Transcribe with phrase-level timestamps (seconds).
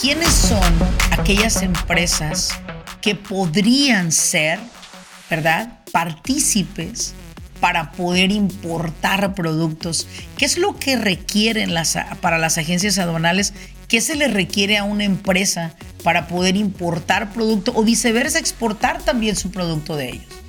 [0.00, 0.72] ¿quiénes son
[1.10, 2.50] aquellas empresas
[3.02, 4.58] que podrían ser,
[5.28, 7.12] ¿verdad?, partícipes
[7.60, 10.06] para poder importar productos.
[10.38, 13.52] ¿Qué es lo que requieren las, para las agencias aduanales?
[13.88, 19.36] ¿Qué se le requiere a una empresa para poder importar producto o viceversa exportar también
[19.36, 20.39] su producto de ellos?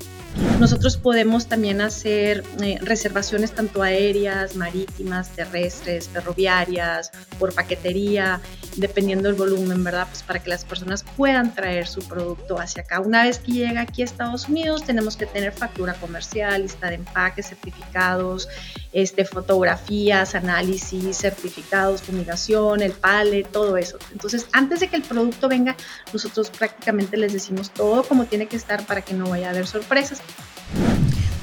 [0.59, 8.39] Nosotros podemos también hacer eh, reservaciones tanto aéreas, marítimas, terrestres, ferroviarias, por paquetería,
[8.77, 10.07] dependiendo del volumen, ¿verdad?
[10.09, 12.99] Pues para que las personas puedan traer su producto hacia acá.
[12.99, 16.95] Una vez que llega aquí a Estados Unidos, tenemos que tener factura comercial, lista de
[16.95, 18.47] empaques, certificados,
[18.93, 23.97] este, fotografías, análisis, certificados, fumigación, el pallet, todo eso.
[24.11, 25.75] Entonces, antes de que el producto venga,
[26.13, 29.67] nosotros prácticamente les decimos todo como tiene que estar para que no vaya a haber
[29.67, 30.21] sorpresas.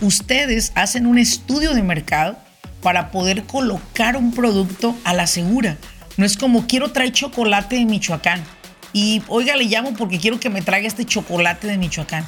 [0.00, 2.36] Ustedes hacen un estudio de mercado
[2.82, 5.76] para poder colocar un producto a la segura.
[6.16, 8.44] No es como quiero traer chocolate de Michoacán
[8.92, 12.26] y oiga, le llamo porque quiero que me traiga este chocolate de Michoacán.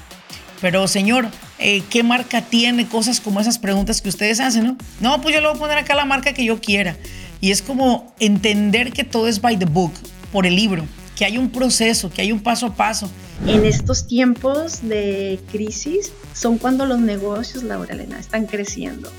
[0.60, 2.86] Pero señor, eh, ¿qué marca tiene?
[2.86, 4.76] Cosas como esas preguntas que ustedes hacen, ¿no?
[5.00, 6.96] No, pues yo le voy a poner acá la marca que yo quiera.
[7.40, 9.92] Y es como entender que todo es by the book,
[10.32, 10.84] por el libro,
[11.16, 13.10] que hay un proceso, que hay un paso a paso.
[13.46, 19.10] En estos tiempos de crisis son cuando los negocios, Laura Elena, están creciendo.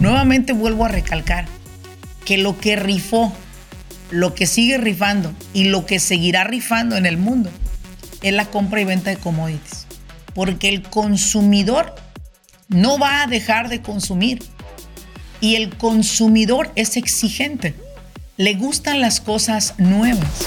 [0.00, 1.46] Nuevamente vuelvo a recalcar
[2.24, 3.32] que lo que rifó,
[4.10, 7.50] lo que sigue rifando y lo que seguirá rifando en el mundo
[8.22, 9.86] es la compra y venta de commodities
[10.36, 11.94] porque el consumidor
[12.68, 14.44] no va a dejar de consumir
[15.40, 17.74] y el consumidor es exigente.
[18.36, 20.46] Le gustan las cosas nuevas.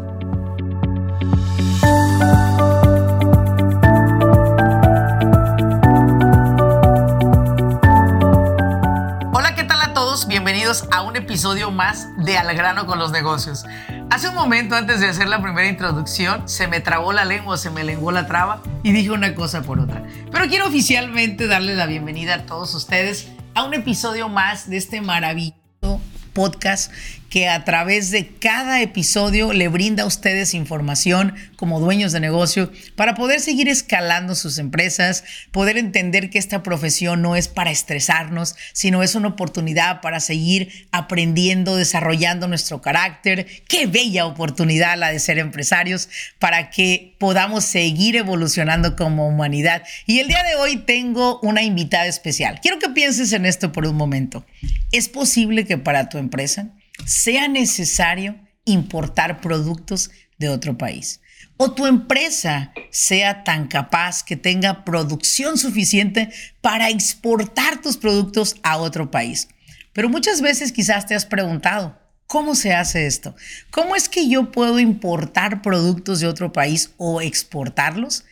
[9.41, 10.27] Hola, ¿qué tal a todos?
[10.27, 13.65] Bienvenidos a un episodio más de Al grano con los negocios.
[14.11, 17.71] Hace un momento, antes de hacer la primera introducción, se me trabó la lengua, se
[17.71, 20.03] me lenguó la traba y dije una cosa por otra.
[20.31, 25.01] Pero quiero oficialmente darles la bienvenida a todos ustedes a un episodio más de este
[25.01, 25.99] maravilloso
[26.33, 26.91] podcast
[27.31, 32.73] que a través de cada episodio le brinda a ustedes información como dueños de negocio
[32.97, 38.55] para poder seguir escalando sus empresas, poder entender que esta profesión no es para estresarnos,
[38.73, 43.47] sino es una oportunidad para seguir aprendiendo, desarrollando nuestro carácter.
[43.65, 49.83] Qué bella oportunidad la de ser empresarios para que podamos seguir evolucionando como humanidad.
[50.05, 52.59] Y el día de hoy tengo una invitada especial.
[52.61, 54.45] Quiero que pienses en esto por un momento.
[54.91, 56.71] ¿Es posible que para tu empresa
[57.05, 61.21] sea necesario importar productos de otro país.
[61.57, 66.29] O tu empresa sea tan capaz que tenga producción suficiente
[66.61, 69.47] para exportar tus productos a otro país.
[69.93, 73.35] Pero muchas veces quizás te has preguntado, ¿cómo se hace esto?
[73.69, 78.25] ¿Cómo es que yo puedo importar productos de otro país o exportarlos?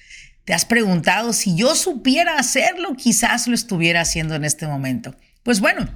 [0.46, 2.96] ¿Te has preguntado si yo supiera hacerlo?
[2.96, 5.16] Quizás lo estuviera haciendo en este momento.
[5.44, 5.88] Pues bueno,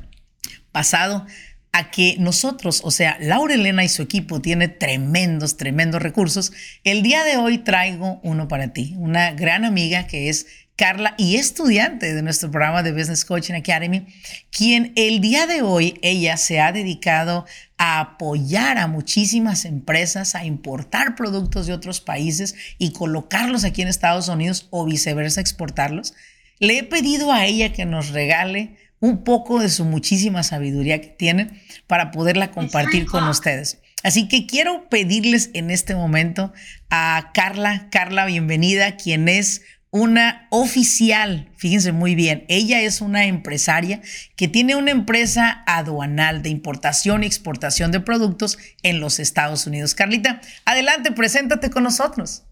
[0.71, 1.25] pasado
[1.73, 6.53] a que nosotros, o sea, Laura Elena y su equipo tiene tremendos, tremendos recursos.
[6.83, 10.45] El día de hoy traigo uno para ti, una gran amiga que es
[10.75, 14.05] Carla y estudiante de nuestro programa de Business Coaching Academy,
[14.51, 17.45] quien el día de hoy ella se ha dedicado
[17.77, 23.87] a apoyar a muchísimas empresas a importar productos de otros países y colocarlos aquí en
[23.87, 26.13] Estados Unidos o viceversa exportarlos.
[26.59, 31.09] Le he pedido a ella que nos regale un poco de su muchísima sabiduría que
[31.09, 33.81] tiene para poderla compartir con ustedes.
[34.01, 36.53] Así que quiero pedirles en este momento
[36.89, 43.99] a Carla, Carla, bienvenida, quien es una oficial, fíjense muy bien, ella es una empresaria
[44.37, 49.95] que tiene una empresa aduanal de importación y exportación de productos en los Estados Unidos.
[49.95, 52.43] Carlita, adelante, preséntate con nosotros.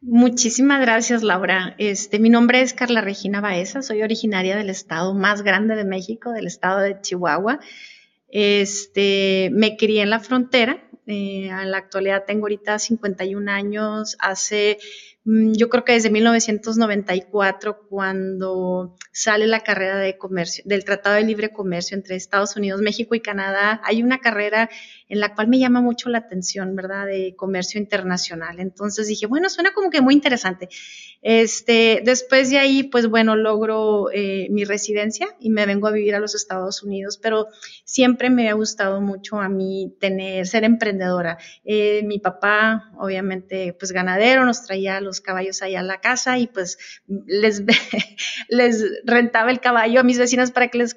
[0.00, 1.74] Muchísimas gracias, Laura.
[1.78, 6.30] Este, mi nombre es Carla Regina Baeza, soy originaria del estado más grande de México,
[6.30, 7.58] del estado de Chihuahua.
[8.28, 10.84] Este, me crié en la frontera.
[11.06, 14.16] Eh, en la actualidad tengo ahorita 51 años.
[14.20, 14.78] Hace
[15.28, 21.24] Mm, yo creo que desde 1994, cuando sale la carrera de comercio, del Tratado de
[21.24, 24.70] Libre Comercio entre Estados Unidos, México y Canadá, hay una carrera
[25.08, 27.06] en la cual me llama mucho la atención, ¿verdad?
[27.06, 28.60] De comercio internacional.
[28.60, 30.68] Entonces dije, bueno, suena como que muy interesante.
[31.20, 36.14] Este, después de ahí, pues bueno, logro eh, mi residencia y me vengo a vivir
[36.14, 37.48] a los Estados Unidos, pero
[37.84, 41.38] siempre me ha gustado mucho a mí tener, ser emprendedora.
[41.64, 46.46] Eh, mi papá, obviamente, pues ganadero, nos traía los caballos allá a la casa y
[46.46, 46.78] pues
[47.26, 47.62] les,
[48.48, 50.94] les rentaba el caballo a mis vecinas para que les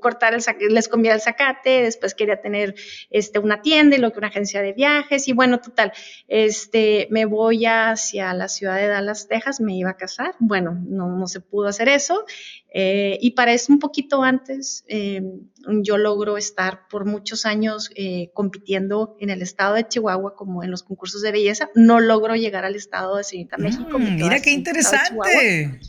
[0.00, 2.74] cortar el les comía el zacate, después quería tener
[3.10, 5.92] este, una tienda y luego una agencia de viajes y bueno, total,
[6.28, 11.16] este, me voy hacia la ciudad de Dallas, Texas, me iba a casar, bueno, no,
[11.16, 12.24] no se pudo hacer eso
[12.72, 15.22] eh, y para eso un poquito antes eh,
[15.82, 20.70] yo logro estar por muchos años eh, compitiendo en el estado de Chihuahua como en
[20.70, 23.98] los concursos de belleza, no logro llegar al estado de Ciudad México.
[23.98, 25.80] Mm, mira qué interesante.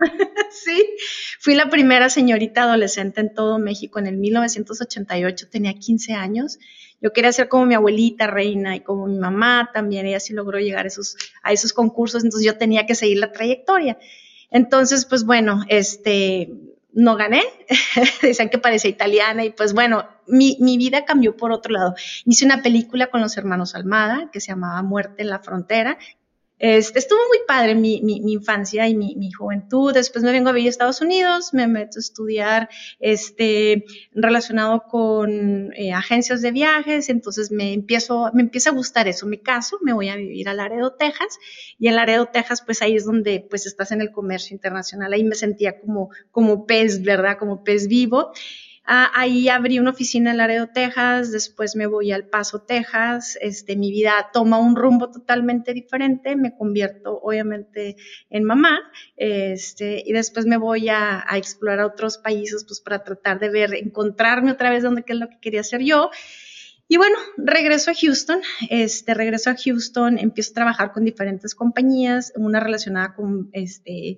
[0.50, 0.96] sí,
[1.38, 6.58] fui la primera señorita adolescente en todo México en el 1988, tenía 15 años.
[7.00, 10.58] Yo quería ser como mi abuelita reina y como mi mamá también, ella sí logró
[10.58, 13.98] llegar a esos, a esos concursos, entonces yo tenía que seguir la trayectoria.
[14.50, 16.50] Entonces, pues bueno, este,
[16.92, 17.42] no gané,
[18.22, 21.94] decían que parecía italiana y pues bueno, mi, mi, vida cambió por otro lado.
[22.24, 25.98] Hice una película con los hermanos Almada que se llamaba Muerte en la Frontera
[26.60, 29.94] este, estuvo muy padre mi, mi, infancia y mi, mi, juventud.
[29.94, 32.68] Después me vengo a vivir a Estados Unidos, me meto a estudiar
[32.98, 39.26] este, relacionado con eh, agencias de viajes, entonces me empiezo, me empieza a gustar eso.
[39.26, 41.38] Me caso, me voy a vivir a Laredo, Texas,
[41.78, 45.14] y en Laredo, Texas, pues ahí es donde pues estás en el comercio internacional.
[45.14, 47.38] Ahí me sentía como, como pez, ¿verdad?
[47.38, 48.32] Como pez vivo.
[48.92, 53.76] Ah, ahí abrí una oficina en Laredo, Texas, después me voy al Paso, Texas, este,
[53.76, 57.94] mi vida toma un rumbo totalmente diferente, me convierto obviamente
[58.30, 58.80] en mamá,
[59.16, 63.74] este, y después me voy a, explorar a otros países pues para tratar de ver,
[63.74, 66.10] encontrarme otra vez donde qué es lo que quería hacer yo.
[66.88, 68.40] Y bueno, regreso a Houston,
[68.70, 74.16] este, regreso a Houston, empiezo a trabajar con diferentes compañías, una relacionada con, este,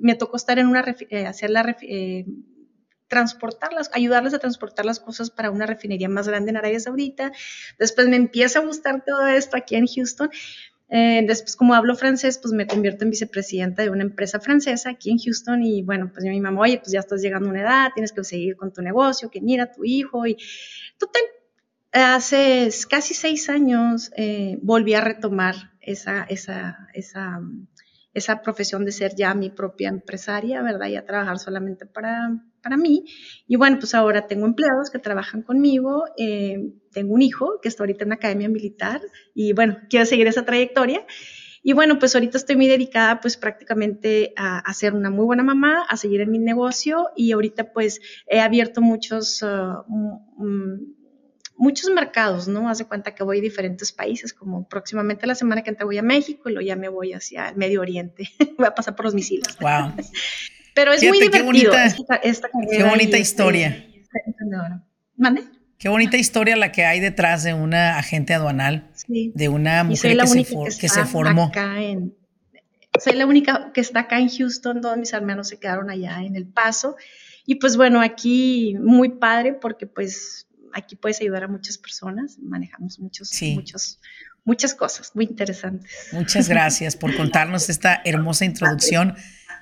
[0.00, 2.24] me tocó estar en una, eh, hacer la, eh,
[3.08, 7.32] transportarlas, ayudarles a transportar las cosas para una refinería más grande en Arabia Saudita.
[7.78, 10.30] Después me empieza a gustar todo esto aquí en Houston.
[10.88, 15.10] Eh, después, como hablo francés, pues me convierto en vicepresidenta de una empresa francesa aquí
[15.10, 17.90] en Houston y bueno, pues mi mamá, oye, pues ya estás llegando a una edad,
[17.92, 20.36] tienes que seguir con tu negocio, que mira tu hijo y
[20.98, 21.22] total.
[21.92, 27.40] Hace casi seis años eh, volví a retomar esa, esa, esa,
[28.12, 30.88] esa profesión de ser ya mi propia empresaria, ¿verdad?
[30.88, 32.30] Y a trabajar solamente para,
[32.66, 33.04] para mí.
[33.46, 37.84] Y bueno, pues ahora tengo empleados que trabajan conmigo, eh, tengo un hijo que está
[37.84, 39.00] ahorita en la academia militar
[39.36, 41.06] y bueno, quiero seguir esa trayectoria.
[41.62, 45.44] Y bueno, pues ahorita estoy muy dedicada pues prácticamente a, a ser una muy buena
[45.44, 49.84] mamá, a seguir en mi negocio y ahorita pues he abierto muchos, uh,
[51.56, 52.68] muchos mercados, ¿no?
[52.68, 55.98] Haz de cuenta que voy a diferentes países, como próximamente la semana que entra voy
[55.98, 58.28] a México y luego ya me voy hacia el Medio Oriente,
[58.58, 59.56] voy a pasar por los misiles.
[59.60, 59.92] Wow.
[60.76, 61.72] Pero es muy divertido
[62.70, 63.82] qué bonita, historia.
[65.16, 65.42] ¿Mande?
[65.78, 70.26] Qué bonita historia la que hay detrás de una agente aduanal, de una mujer que,
[70.26, 71.50] se, que, se, formó.
[73.02, 76.36] soy la única que está acá en Houston, todos mis hermanos se quedaron allá en
[76.36, 76.96] El Paso.
[77.46, 82.98] Y pues bueno, aquí muy padre porque pues aquí puedes ayudar a muchas personas, manejamos
[82.98, 83.98] muchos, muchos,
[84.44, 85.90] muchas cosas muy interesantes.
[86.12, 89.14] Muchas gracias por contarnos esta hermosa introducción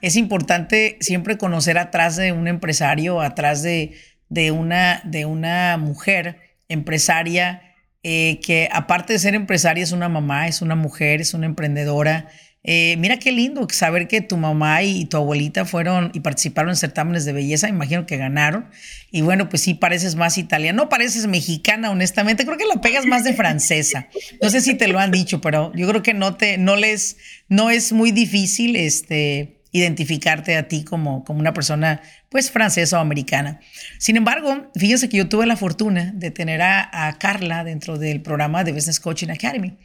[0.04, 3.92] es importante siempre conocer atrás de un empresario, atrás de,
[4.28, 7.62] de, una, de una mujer empresaria,
[8.02, 12.28] eh, que aparte de ser empresaria es una mamá, es una mujer, es una emprendedora.
[12.64, 16.76] Eh, mira qué lindo saber que tu mamá y tu abuelita fueron y participaron en
[16.76, 18.68] certámenes de belleza, imagino que ganaron.
[19.10, 23.06] Y bueno, pues sí, pareces más italiana, no pareces mexicana, honestamente, creo que la pegas
[23.06, 24.08] más de francesa.
[24.42, 27.16] No sé si te lo han dicho, pero yo creo que no te, no les,
[27.48, 33.00] no es muy difícil, este, identificarte a ti como, como una persona pues francesa o
[33.00, 33.58] americana.
[33.98, 38.62] Sin embargo, fíjense que yo tuve la fortuna de tener a, Carla dentro del programa
[38.62, 39.76] de Business Coaching Academy.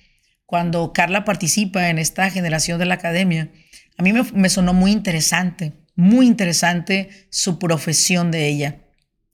[0.46, 3.50] Cuando Carla participa en esta generación de la academia,
[3.98, 8.81] a mí me, me sonó muy interesante, muy interesante su profesión de ella.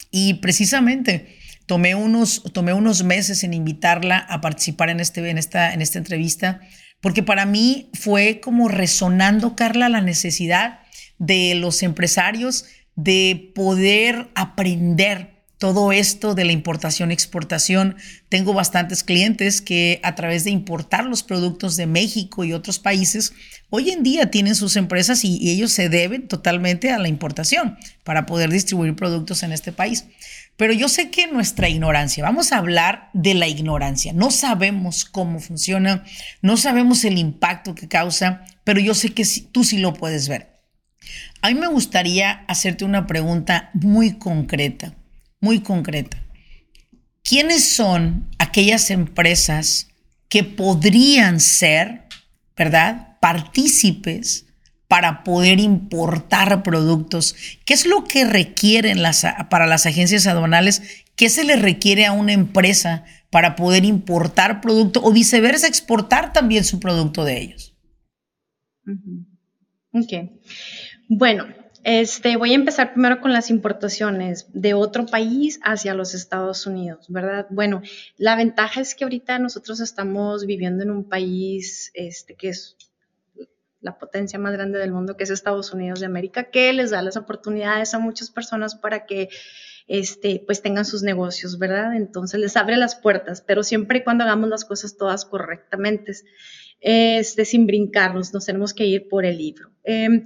[0.10, 5.74] Y precisamente tomé unos, tomé unos meses en invitarla a participar en, este, en, esta,
[5.74, 6.62] en esta entrevista
[7.06, 10.80] porque para mí fue como resonando, Carla, la necesidad
[11.20, 17.96] de los empresarios de poder aprender todo esto de la importación exportación.
[18.28, 23.34] Tengo bastantes clientes que a través de importar los productos de México y otros países,
[23.70, 27.78] hoy en día tienen sus empresas y, y ellos se deben totalmente a la importación
[28.04, 30.06] para poder distribuir productos en este país.
[30.58, 35.40] Pero yo sé que nuestra ignorancia, vamos a hablar de la ignorancia, no sabemos cómo
[35.40, 36.04] funciona,
[36.42, 40.62] no sabemos el impacto que causa, pero yo sé que tú sí lo puedes ver.
[41.42, 44.96] A mí me gustaría hacerte una pregunta muy concreta,
[45.42, 46.18] muy concreta.
[47.22, 49.90] ¿Quiénes son aquellas empresas
[50.30, 52.04] que podrían ser,
[52.56, 54.45] ¿verdad?, partícipes
[54.96, 57.36] para poder importar productos?
[57.66, 61.04] ¿Qué es lo que requieren las, para las agencias aduanales?
[61.18, 66.64] ¿Qué se les requiere a una empresa para poder importar producto o viceversa, exportar también
[66.64, 67.76] su producto de ellos?
[69.92, 70.32] Ok.
[71.10, 71.46] Bueno,
[71.84, 77.08] este, voy a empezar primero con las importaciones de otro país hacia los Estados Unidos,
[77.10, 77.48] ¿verdad?
[77.50, 77.82] Bueno,
[78.16, 82.78] la ventaja es que ahorita nosotros estamos viviendo en un país este, que es
[83.86, 87.04] la potencia más grande del mundo, que es Estados Unidos de América, que les da
[87.04, 89.30] las oportunidades a muchas personas para que
[89.88, 91.96] este, pues tengan sus negocios, ¿verdad?
[91.96, 96.14] Entonces les abre las puertas, pero siempre y cuando hagamos las cosas todas correctamente,
[96.82, 99.70] este, sin brincarnos, nos tenemos que ir por el libro.
[99.84, 100.26] Em,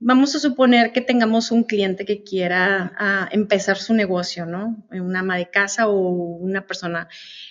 [0.00, 4.84] vamos a suponer que tengamos un cliente que quiera ah, empezar su negocio, ¿no?
[4.90, 7.08] Una ama de casa o una persona.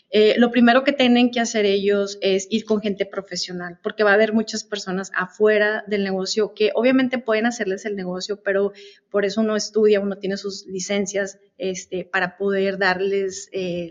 [0.09, 4.11] Eh, lo primero que tienen que hacer ellos es ir con gente profesional, porque va
[4.11, 8.73] a haber muchas personas afuera del negocio que obviamente pueden hacerles el negocio, pero
[9.09, 13.89] por eso uno estudia, uno tiene sus licencias este, para poder darles eh,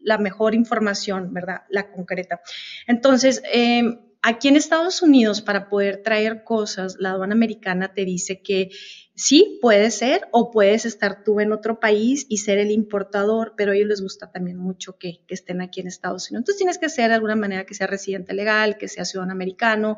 [0.00, 1.62] la, mejor información, ¿verdad?
[1.68, 2.40] La concreta.
[2.86, 3.82] Entonces, eh,
[4.22, 8.70] aquí en Estados Unidos, para poder traer cosas, la aduana americana te dice que
[9.14, 13.72] sí, puede ser, o puedes estar tú en otro país y ser el importador, pero
[13.72, 16.42] a ellos les gusta también mucho que, estén aquí en Estados Unidos.
[16.42, 19.96] Entonces tienes que ser de alguna manera que sea residente legal, que sea ciudadano americano,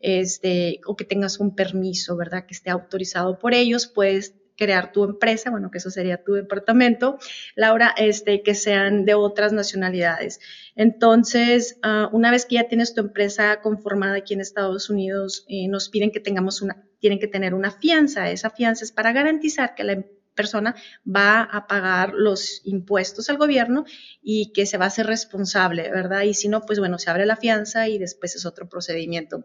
[0.00, 2.46] este, o que tengas un permiso, ¿verdad?
[2.46, 7.18] Que esté autorizado por ellos, puedes crear tu empresa, bueno, que eso sería tu departamento,
[7.56, 10.38] Laura, este, que sean de otras nacionalidades.
[10.76, 15.66] Entonces, ah, una vez que ya tienes tu empresa conformada aquí en Estados Unidos, eh,
[15.66, 18.30] nos piden que tengamos una, tienen que tener una fianza.
[18.30, 20.04] Esa fianza es para garantizar que la
[20.36, 23.84] persona va a pagar los impuestos al gobierno
[24.22, 26.22] y que se va a hacer responsable, ¿verdad?
[26.22, 29.44] Y si no, pues bueno, se abre la fianza y después es otro procedimiento.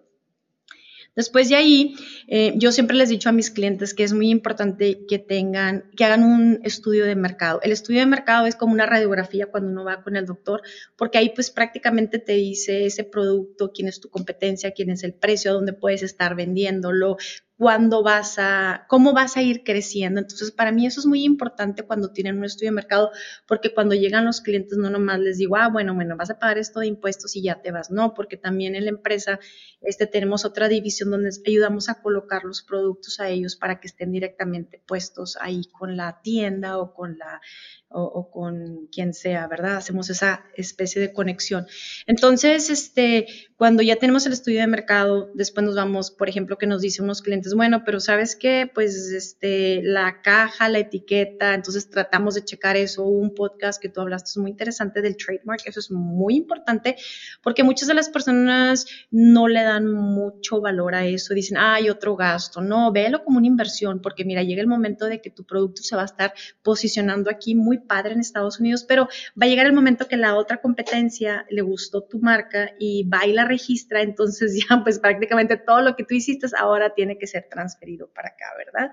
[1.18, 1.96] Después de ahí,
[2.28, 5.90] eh, yo siempre les he dicho a mis clientes que es muy importante que tengan,
[5.98, 7.60] que hagan un estudio de mercado.
[7.64, 10.62] El estudio de mercado es como una radiografía cuando uno va con el doctor,
[10.96, 15.16] porque ahí pues prácticamente te dice ese producto, quién es tu competencia, quién es el
[15.16, 17.18] precio, dónde puedes estar vendiéndolo,
[17.58, 20.22] cuándo vas a, cómo vas a ir creciendo.
[20.22, 23.12] Entonces, para mí eso es muy importante cuando tienen un estudio de mercado,
[23.48, 26.60] porque cuando llegan los clientes no nomás les digo, ah, bueno, bueno, vas a pagar
[26.60, 27.90] esto de impuestos y ya te vas.
[27.90, 29.40] No, porque también en la empresa
[29.82, 34.12] este, tenemos otra división donde ayudamos a colocar los productos a ellos para que estén
[34.12, 37.42] directamente puestos ahí con la tienda o con la
[37.90, 39.78] o, con quien sea, ¿verdad?
[39.78, 41.66] Hacemos esa especie de conexión.
[42.06, 46.68] Entonces, este, cuando ya tenemos el estudio de mercado, después nos vamos, por ejemplo, que
[46.68, 48.70] nos dicen unos clientes, bueno, pero ¿sabes qué?
[48.74, 53.04] Pues este, la caja, la etiqueta, entonces tratamos de checar eso.
[53.06, 56.98] Un podcast que tú hablaste es muy interesante del trademark, eso es muy importante
[57.42, 62.16] porque muchas de las personas no le dan mucho valor a eso, dicen, hay otro
[62.16, 62.62] gasto.
[62.62, 65.96] No, véelo como una inversión porque mira, llega el momento de que tu producto se
[65.96, 69.08] va a estar posicionando aquí muy padre en Estados Unidos, pero
[69.40, 73.26] va a llegar el momento que la otra competencia le gustó tu marca y va
[73.26, 77.28] y la registra, entonces ya pues prácticamente todo lo que tú hiciste ahora tiene que
[77.28, 78.92] ser transferido para acá, ¿verdad?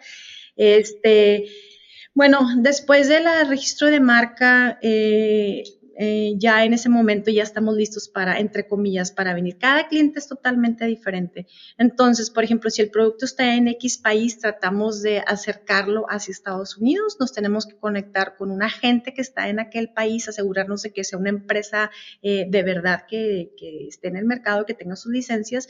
[0.57, 1.47] Este,
[2.15, 5.65] bueno, después del registro de marca, eh,
[5.97, 9.59] eh, ya en ese momento ya estamos listos para, entre comillas, para venir.
[9.59, 11.47] Cada cliente es totalmente diferente.
[11.79, 16.77] Entonces, por ejemplo, si el producto está en X país, tratamos de acercarlo hacia Estados
[16.77, 17.17] Unidos.
[17.21, 21.05] Nos tenemos que conectar con un agente que está en aquel país, asegurarnos de que
[21.05, 21.91] sea una empresa
[22.23, 25.69] eh, de verdad que, que esté en el mercado, que tenga sus licencias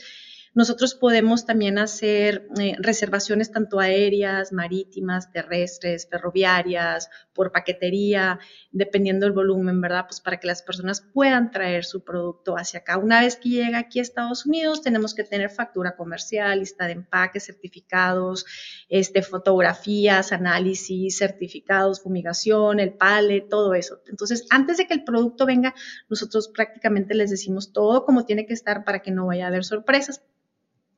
[0.55, 8.39] nosotros podemos también hacer eh, reservaciones tanto aéreas, marítimas, terrestres, ferroviarias, por paquetería,
[8.71, 10.05] dependiendo del volumen, ¿verdad?
[10.07, 12.97] Pues para que las personas puedan traer su producto hacia acá.
[12.97, 16.93] Una vez que llega aquí a Estados Unidos, tenemos que tener factura comercial, lista de
[16.93, 18.45] empaques, certificados,
[18.87, 23.99] este, fotografías, análisis, certificados, fumigación, el pallet, todo eso.
[24.07, 25.75] Entonces, antes de que el producto venga,
[26.09, 29.65] nosotros prácticamente les decimos todo como tiene que estar para que no vaya a haber
[29.65, 30.21] sorpresas.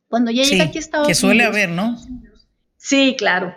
[0.08, 1.08] Cuando ya llega aquí a Estados.
[1.08, 1.98] Que suele haber, ¿no?
[2.78, 3.56] Sí, claro.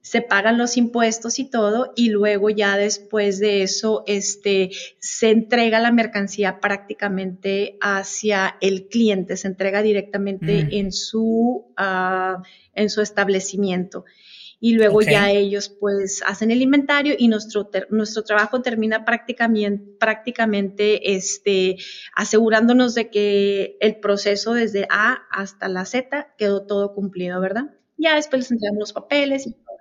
[0.00, 5.80] se pagan los impuestos y todo, y luego ya después de eso este, se entrega
[5.80, 10.68] la mercancía prácticamente hacia el cliente, se entrega directamente mm.
[10.72, 12.42] en, su, uh,
[12.74, 14.04] en su establecimiento
[14.64, 21.14] y luego ya ellos pues hacen el inventario y nuestro, nuestro trabajo termina prácticamente, prácticamente
[21.14, 21.76] este,
[22.16, 27.64] asegurándonos de que el proceso desde A hasta la Z quedó todo cumplido, ¿verdad?
[27.98, 29.76] Ya después les entregamos los papeles y todo.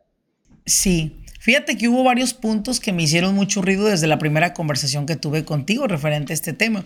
[0.66, 5.06] Sí, fíjate que hubo varios puntos que me hicieron mucho ruido desde la primera conversación
[5.06, 6.84] que tuve contigo referente a este tema.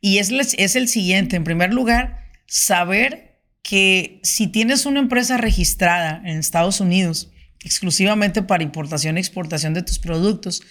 [0.00, 3.27] Y es, es el siguiente, en primer lugar, saber
[3.68, 7.28] que si tienes una empresa registrada en Estados Unidos
[7.62, 10.62] exclusivamente para importación y exportación de tus productos,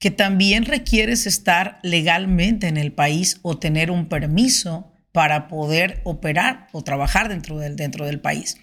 [0.00, 6.66] que también requieres estar legalmente en el país o tener un permiso para poder operar
[6.72, 8.56] o trabajar dentro del, dentro del país.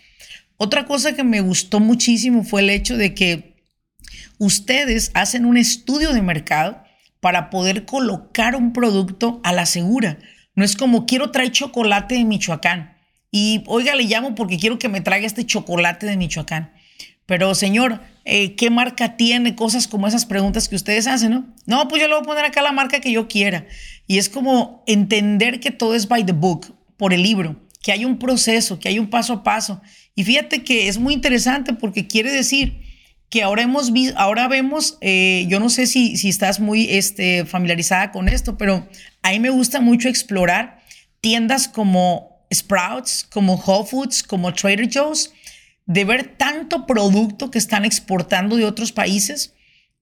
[0.57, 3.55] Otra cosa que me gustó muchísimo fue el hecho de que
[4.37, 6.83] ustedes hacen un estudio de mercado
[7.21, 10.19] para poder colocar un producto a la segura.
[10.55, 12.96] No es como quiero traer chocolate de Michoacán
[13.31, 16.73] y oiga, le llamo porque quiero que me traiga este chocolate de Michoacán.
[17.25, 19.55] Pero señor, eh, ¿qué marca tiene?
[19.55, 21.55] Cosas como esas preguntas que ustedes hacen, ¿no?
[21.65, 23.65] No, pues yo le voy a poner acá la marca que yo quiera.
[24.07, 28.05] Y es como entender que todo es by the book, por el libro, que hay
[28.05, 29.81] un proceso, que hay un paso a paso
[30.17, 32.81] y fíjate que es muy interesante porque quiere decir
[33.29, 37.45] que ahora hemos visto, ahora vemos, eh, yo no sé si, si estás muy este,
[37.45, 38.89] familiarizada con esto, pero
[39.21, 40.79] a mí me gusta mucho explorar
[41.21, 45.33] tiendas como Sprouts, como Whole Foods, como Trader Joe's,
[45.85, 49.53] de ver tanto producto que están exportando de otros países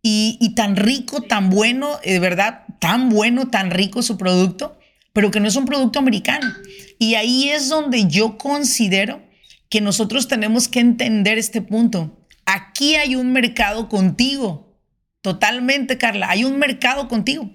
[0.01, 4.77] y, y tan rico, tan bueno, de verdad, tan bueno, tan rico su producto,
[5.13, 6.53] pero que no es un producto americano.
[6.99, 9.21] Y ahí es donde yo considero
[9.69, 12.19] que nosotros tenemos que entender este punto.
[12.45, 14.77] Aquí hay un mercado contigo.
[15.21, 16.29] Totalmente, Carla.
[16.29, 17.49] Hay un mercado contigo.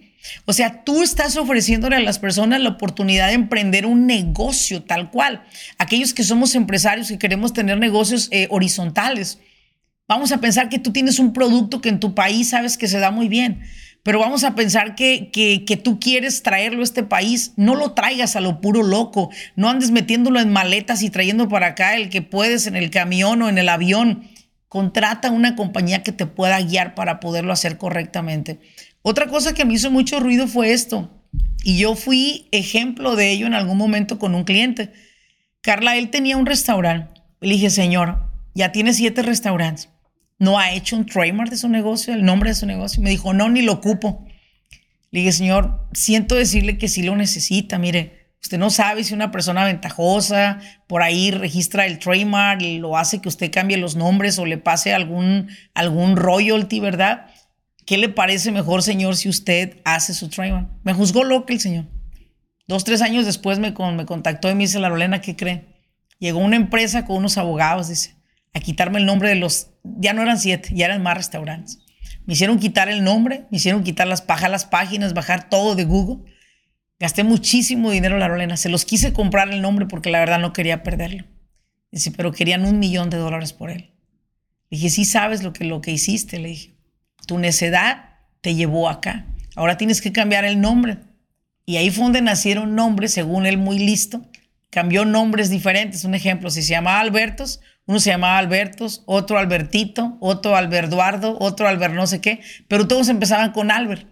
[0.45, 5.11] O sea, tú estás ofreciéndole a las personas la oportunidad de emprender un negocio tal
[5.11, 5.45] cual.
[5.79, 9.39] Aquellos que somos empresarios que queremos tener negocios eh, horizontales.
[10.09, 12.99] Vamos a pensar que tú tienes un producto que en tu país sabes que se
[12.99, 13.63] da muy bien
[14.03, 18.35] pero vamos a pensar que, que, tú quieres traerlo a este país, no lo traigas
[18.35, 22.23] a lo puro loco, no andes metiéndolo en maletas y trayendo para acá el que
[22.23, 24.25] puedes en el camión o en el avión.
[24.69, 28.61] Contrata una compañía que te pueda guiar para poderlo hacer correctamente.
[29.03, 31.11] Otra cosa que me hizo mucho ruido fue esto,
[31.63, 34.93] y yo fui ejemplo de ello en algún momento con un cliente.
[35.61, 37.21] Carla, él tenía un restaurante.
[37.41, 39.91] Le dije, señor, ya tiene siete restaurantes
[40.41, 43.03] no ha hecho un trademark de su negocio, el nombre de su negocio.
[43.03, 44.27] Me dijo, no, ni lo ocupo.
[45.11, 47.79] Le dije, señor, siento decirle que sí lo necesita.
[47.79, 52.97] Mire, usted no sabe si una persona ventajosa por ahí registra el trademark y lo
[52.97, 57.27] hace que usted cambie los nombres o le pase algún, algún royalty, ¿verdad?
[57.91, 60.69] ¿Qué le parece mejor, señor, si usted hace su trademark?
[60.85, 61.87] Me juzgó loco el señor.
[62.69, 65.67] Dos, tres años después me, me contactó y me dice, la Lorena, ¿qué cree?
[66.21, 68.15] Llegó una empresa con unos abogados, dice
[68.55, 71.81] a quitarme el nombre de los, ya no eran siete, ya eran más restaurantes.
[72.27, 75.83] Me hicieron quitar el nombre, me hicieron quitar las, bajar las páginas, bajar todo de
[75.83, 76.33] Google.
[77.01, 78.57] Gasté muchísimo dinero, la Lorena.
[78.57, 81.25] Se los quise comprar el nombre porque la verdad no quería perderlo.
[81.91, 83.97] Dice, pero querían un millón de dólares por él.
[84.71, 86.80] Le dije, sí sabes lo que, lo que hiciste, le dije.
[87.27, 89.27] Tu necedad te llevó acá.
[89.57, 90.99] Ahora tienes que cambiar el nombre.
[91.67, 94.23] Y ahí fue donde nacieron nombres, según él muy listo.
[94.71, 96.05] Cambió nombres diferentes.
[96.05, 101.67] Un ejemplo, si se llamaba Albertos, uno se llamaba Albertos, otro Albertito, otro Alberduardo, otro
[101.67, 104.07] Albert no sé qué, pero todos empezaban con Albert.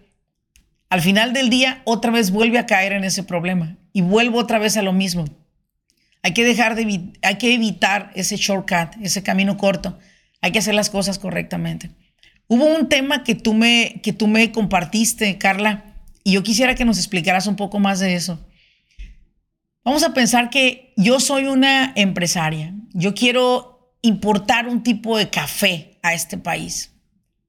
[0.89, 4.59] Al final del día, otra vez vuelve a caer en ese problema y vuelvo otra
[4.59, 5.25] vez a lo mismo.
[6.23, 9.97] Hay que dejar de hay que evitar ese shortcut, ese camino corto.
[10.41, 11.91] Hay que hacer las cosas correctamente.
[12.49, 16.83] Hubo un tema que tú me que tú me compartiste, Carla, y yo quisiera que
[16.83, 18.43] nos explicaras un poco más de eso.
[19.85, 22.73] Vamos a pensar que yo soy una empresaria.
[22.93, 26.91] Yo quiero importar un tipo de café a este país,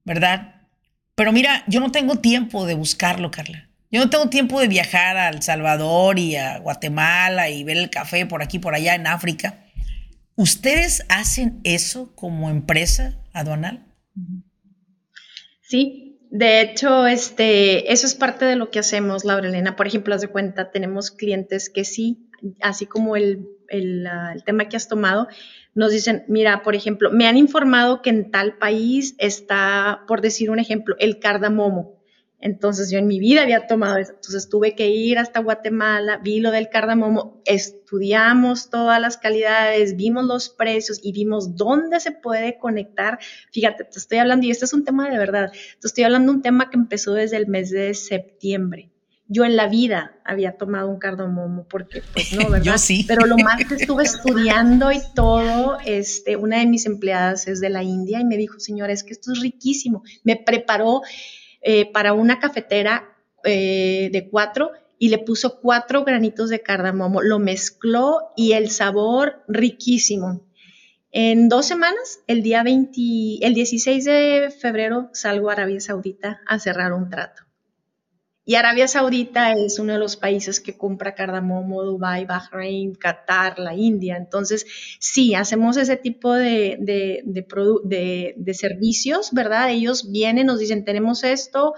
[0.05, 0.67] ¿verdad?
[1.15, 3.69] Pero mira, yo no tengo tiempo de buscarlo, Carla.
[3.89, 7.89] Yo no tengo tiempo de viajar a El Salvador y a Guatemala y ver el
[7.89, 9.65] café por aquí, por allá en África.
[10.35, 13.83] ¿Ustedes hacen eso como empresa aduanal?
[15.71, 19.77] Sí, de hecho, este, eso es parte de lo que hacemos, Laura Elena.
[19.77, 22.27] Por ejemplo, haz de cuenta, tenemos clientes que sí
[22.59, 24.05] así como el, el,
[24.45, 25.29] tema que has tomado,
[25.73, 30.51] nos dicen, mira, por ejemplo, me han informado que en tal país está, por decir
[30.51, 32.00] un ejemplo, el cardamomo.
[32.41, 34.13] Entonces yo en mi vida había tomado eso.
[34.13, 40.25] Entonces tuve que ir hasta Guatemala, vi lo del cardamomo, estudiamos todas las calidades, vimos
[40.25, 43.19] los precios y vimos dónde se puede conectar.
[43.51, 46.37] Fíjate, te estoy hablando, y este es un tema de verdad, te estoy hablando de
[46.37, 48.89] un tema que empezó desde el mes de septiembre.
[49.33, 52.65] Yo en la vida había tomado un cardamomo porque, pues no, ¿verdad?
[52.65, 53.05] Yo sí.
[53.07, 57.69] Pero lo más que estuve estudiando y todo, este, una de mis empleadas es de
[57.69, 60.03] la India y me dijo, señora, es que esto es riquísimo.
[60.25, 61.01] Me preparó
[61.61, 67.39] eh, para una cafetera eh, de cuatro y le puso cuatro granitos de cardamomo, lo
[67.39, 70.45] mezcló y el sabor riquísimo.
[71.11, 76.59] En dos semanas, el día 20, el 16 de febrero, salgo a Arabia Saudita a
[76.59, 77.43] cerrar un trato.
[78.51, 83.75] Y Arabia Saudita es uno de los países que compra cardamomo, Dubai, Bahrein, Qatar, la
[83.75, 84.17] India.
[84.17, 84.65] Entonces,
[84.99, 87.23] sí, hacemos ese tipo de, de,
[88.35, 89.71] de, servicios, ¿verdad?
[89.71, 91.75] Ellos vienen, nos dicen, tenemos esto,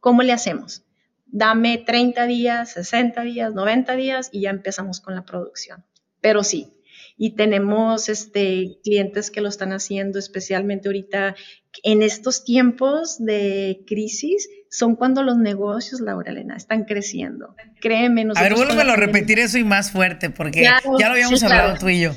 [0.00, 0.82] ¿cómo le hacemos?
[1.26, 5.84] Dame 30 días, 60 días, 90 días y ya empezamos con la producción.
[6.22, 6.72] Pero sí,
[7.18, 11.36] y tenemos este, clientes que lo están haciendo, especialmente ahorita
[11.82, 17.54] en estos tiempos de crisis, son cuando los negocios, Laura Elena, están creciendo.
[17.80, 18.26] Créeme.
[18.34, 21.88] A ver, vuélvelo a repetir eso y más fuerte, porque ya lo habíamos hablado tú
[21.88, 22.14] y yo.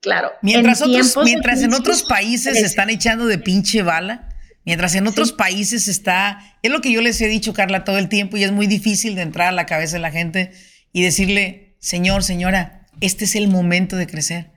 [0.00, 0.30] Claro.
[0.42, 4.28] Mientras, en otros, mientras en otros países se están echando de pinche bala,
[4.64, 8.08] mientras en otros países está, es lo que yo les he dicho, Carla, todo el
[8.08, 10.52] tiempo, y es muy difícil de entrar a la cabeza de la gente
[10.92, 14.52] y decirle, señor, señora, este es el momento de crecer.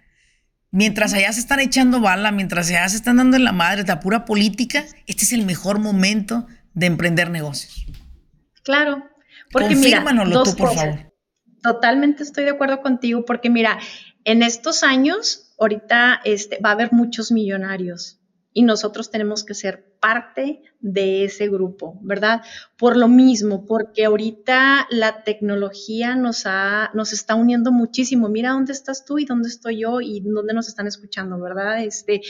[0.71, 3.99] Mientras allá se están echando bala, mientras allá se están dando en la madre la
[3.99, 6.45] pura política, este es el mejor momento
[6.79, 7.85] de emprender negocios.
[8.63, 9.03] Claro,
[9.51, 11.13] porque mira, tú, por favor.
[11.61, 13.79] Totalmente estoy de acuerdo contigo, porque mira,
[14.23, 18.19] en estos años, ahorita este, va a haber muchos millonarios
[18.53, 22.41] y nosotros tenemos que ser parte de ese grupo, ¿verdad?
[22.77, 28.29] Por lo mismo, porque ahorita la tecnología nos, ha, nos está uniendo muchísimo.
[28.29, 31.83] Mira dónde estás tú y dónde estoy yo y dónde nos están escuchando, ¿verdad?
[31.83, 32.21] Este,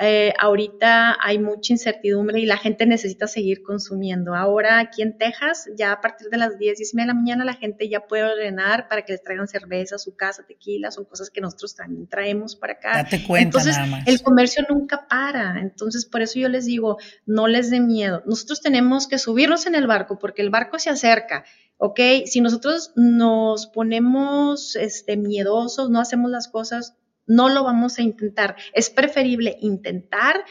[0.00, 4.34] eh, ahorita hay mucha incertidumbre y la gente necesita seguir consumiendo.
[4.34, 7.20] Ahora aquí en Texas, ya a partir de las 10, 10 y media de la
[7.20, 10.90] mañana, la gente ya puede ordenar para que les traigan cerveza a su casa, tequila,
[10.90, 13.02] son cosas que nosotros también traemos para acá.
[13.02, 14.08] Date cuenta Entonces, nada más.
[14.08, 15.60] el comercio nunca para.
[15.60, 16.96] Entonces, por eso yo les digo,
[17.26, 18.22] no les dé miedo.
[18.26, 21.44] Nosotros tenemos que subirnos en el barco porque el barco se acerca,
[21.78, 22.00] ¿ok?
[22.26, 26.96] Si nosotros nos ponemos este, miedosos, no hacemos las cosas,
[27.26, 28.56] no lo vamos a intentar.
[28.72, 30.44] Es preferible intentar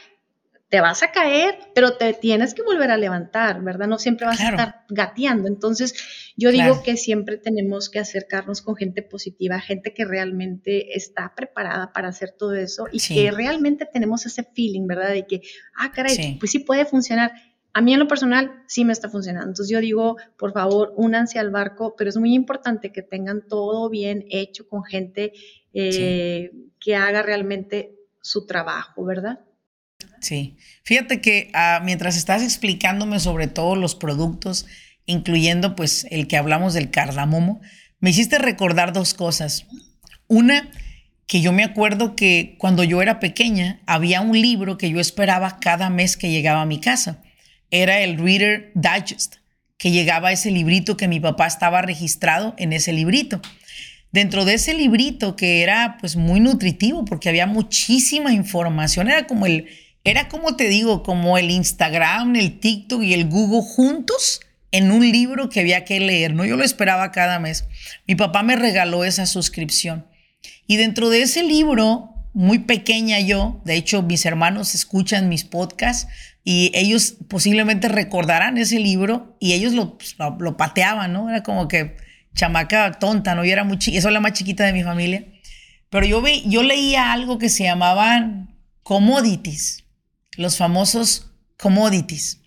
[0.69, 3.88] te vas a caer, pero te tienes que volver a levantar, ¿verdad?
[3.88, 5.47] No siempre vas a estar gateando.
[5.47, 5.95] Entonces,
[6.38, 11.91] yo digo que siempre tenemos que acercarnos con gente positiva, gente que realmente está preparada
[11.91, 15.10] para hacer todo eso y que realmente tenemos ese feeling, ¿verdad?
[15.10, 15.41] De que,
[15.75, 17.32] ah, caray, pues sí puede funcionar.
[17.73, 19.47] A mí en lo personal sí me está funcionando.
[19.47, 23.89] Entonces yo digo, por favor, únanse al barco, pero es muy importante que tengan todo
[23.89, 25.34] bien hecho con gente
[25.73, 29.39] eh, que haga realmente su trabajo, ¿verdad?
[30.21, 34.65] Sí, fíjate que ah, mientras estás explicándome sobre todos los productos,
[35.05, 37.62] incluyendo pues el que hablamos del cardamomo,
[37.99, 39.65] me hiciste recordar dos cosas.
[40.27, 40.69] Una,
[41.29, 45.60] que yo me acuerdo que cuando yo era pequeña había un libro que yo esperaba
[45.60, 47.21] cada mes que llegaba a mi casa.
[47.71, 49.36] Era el Reader Digest,
[49.77, 53.41] que llegaba ese librito que mi papá estaba registrado en ese librito.
[54.12, 59.45] Dentro de ese librito que era pues muy nutritivo porque había muchísima información, era como
[59.45, 59.67] el
[60.04, 65.10] era como te digo, como el Instagram, el TikTok y el Google juntos en un
[65.10, 66.46] libro que había que leer, ¿no?
[66.46, 67.66] Yo lo esperaba cada mes.
[68.08, 70.06] Mi papá me regaló esa suscripción.
[70.68, 76.08] Y dentro de ese libro, muy pequeña yo, de hecho mis hermanos escuchan mis podcasts
[76.44, 81.30] y ellos posiblemente recordarán ese libro y ellos lo, pues, lo, pateaban, ¿no?
[81.30, 81.98] Era como que
[82.36, 83.44] chamaca tonta, ¿no?
[83.44, 85.26] Yo era muy chiquita, es la más chiquita de mi familia.
[85.90, 89.84] Pero yo, ve, yo leía algo que se llamaban commodities
[90.38, 92.39] los famosos commodities.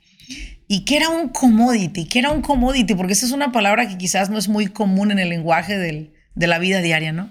[0.68, 2.06] ¿Y qué era un commodity?
[2.06, 2.94] ¿Qué era un commodity?
[2.94, 6.46] Porque esa es una palabra que quizás no es muy común en el lenguaje de
[6.46, 7.30] la vida diaria, ¿no?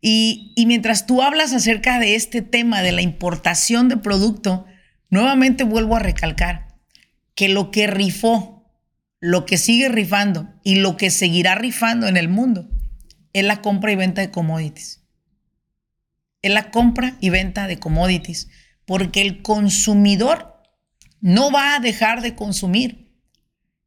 [0.00, 4.66] Y, y, mientras tú hablas acerca de este tema de la importación de producto,
[5.10, 6.74] nuevamente vuelvo a recalcar
[7.36, 8.68] que lo que rifó,
[9.20, 12.68] lo que sigue rifando y lo que seguirá rifando en el mundo
[13.32, 15.02] es la compra y venta de commodities.
[16.42, 18.48] Es la compra y venta de commodities
[18.86, 20.62] porque el consumidor
[21.20, 23.10] no va a dejar de consumir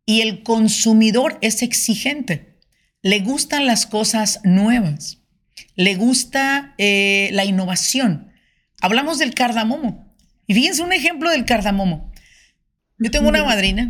[0.05, 2.59] y el consumidor es exigente.
[3.01, 5.19] Le gustan las cosas nuevas,
[5.75, 8.31] le gusta eh, la innovación.
[8.81, 10.15] Hablamos del cardamomo.
[10.47, 12.11] Y fíjense un ejemplo del cardamomo.
[12.97, 13.89] Yo tengo una madrina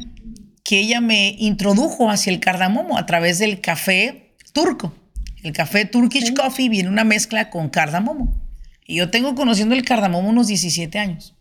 [0.63, 4.95] que ella me introdujo hacia el cardamomo a través del café turco.
[5.43, 8.44] El café Turkish Coffee viene una mezcla con cardamomo.
[8.85, 11.35] Y yo tengo conociendo el cardamomo unos 17 años.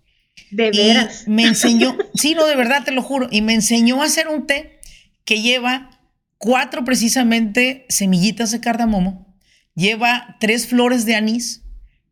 [0.50, 1.24] De veras.
[1.28, 4.46] me enseñó, sí, no, de verdad te lo juro, y me enseñó a hacer un
[4.46, 4.80] té
[5.24, 5.90] que lleva
[6.38, 9.36] cuatro precisamente semillitas de cardamomo,
[9.74, 11.62] lleva tres flores de anís,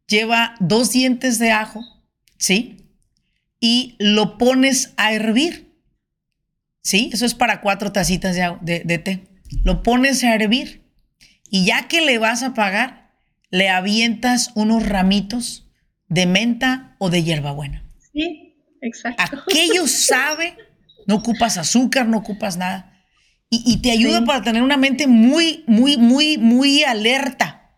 [0.07, 1.81] lleva dos dientes de ajo,
[2.39, 2.89] ¿sí?
[3.61, 5.73] Y lo pones a hervir,
[6.83, 7.11] ¿sí?
[7.13, 9.25] Eso es para cuatro tacitas de, de té.
[9.65, 10.83] Lo pones a hervir
[11.51, 13.02] y ya que le vas a pagar,
[13.53, 15.71] le avientas unos ramitos
[16.09, 17.85] de menta o de hierbabuena.
[18.13, 19.23] Sí, exacto.
[19.23, 20.57] Aquello sabe,
[21.07, 22.89] no ocupas azúcar, no ocupas nada.
[23.55, 27.71] Y, te ayuda para tener una mente muy, muy, muy, muy alerta.